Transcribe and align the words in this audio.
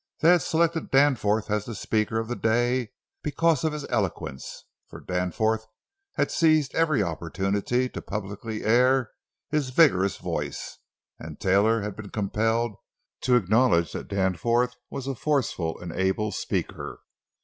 They 0.21 0.29
had 0.31 0.41
selected 0.41 0.89
Danforth 0.89 1.51
as 1.51 1.65
the 1.65 1.75
speaker 1.75 2.17
of 2.17 2.27
the 2.27 2.35
day 2.35 2.89
because 3.21 3.63
of 3.63 3.71
his 3.71 3.85
eloquence—for 3.89 4.99
Danforth 5.01 5.67
had 6.13 6.31
seized 6.31 6.73
every 6.73 7.03
opportunity 7.03 7.87
to 7.89 8.01
publicly 8.01 8.63
air 8.63 9.11
his 9.51 9.69
vigorous 9.69 10.17
voice, 10.17 10.79
and 11.19 11.39
Taylor 11.39 11.81
had 11.81 11.95
been 11.95 12.09
compelled 12.09 12.77
to 13.21 13.35
acknowledge 13.35 13.91
that 13.91 14.07
Danforth 14.07 14.73
was 14.89 15.05
a 15.05 15.13
forceful 15.13 15.79
and 15.79 15.91
able 15.91 16.31
speaker. 16.31 17.01